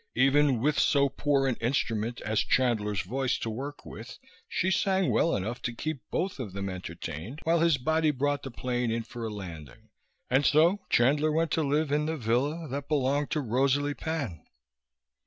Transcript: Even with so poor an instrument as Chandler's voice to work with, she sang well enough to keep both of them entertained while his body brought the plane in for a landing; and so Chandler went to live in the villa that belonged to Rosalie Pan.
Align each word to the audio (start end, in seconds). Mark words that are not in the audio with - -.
Even 0.15 0.59
with 0.59 0.79
so 0.79 1.09
poor 1.09 1.45
an 1.45 1.57
instrument 1.57 2.21
as 2.21 2.39
Chandler's 2.39 3.01
voice 3.03 3.37
to 3.37 3.51
work 3.51 3.85
with, 3.85 4.17
she 4.49 4.71
sang 4.71 5.11
well 5.11 5.35
enough 5.35 5.61
to 5.61 5.73
keep 5.75 5.99
both 6.09 6.39
of 6.39 6.53
them 6.53 6.69
entertained 6.69 7.39
while 7.43 7.59
his 7.59 7.77
body 7.77 8.09
brought 8.09 8.41
the 8.41 8.49
plane 8.49 8.89
in 8.89 9.03
for 9.03 9.23
a 9.25 9.29
landing; 9.29 9.89
and 10.27 10.43
so 10.43 10.79
Chandler 10.89 11.31
went 11.31 11.51
to 11.51 11.61
live 11.61 11.91
in 11.91 12.07
the 12.07 12.17
villa 12.17 12.67
that 12.67 12.87
belonged 12.89 13.29
to 13.29 13.41
Rosalie 13.41 13.93
Pan. 13.93 14.43